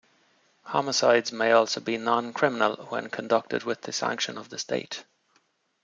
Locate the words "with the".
3.65-3.93